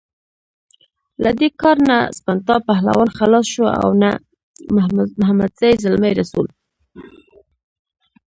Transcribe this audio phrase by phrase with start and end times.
[1.23, 4.09] له دې کار نه سپنتا پهلوان خلاص شو او نه
[5.23, 6.47] محمدزی زلمی رسول.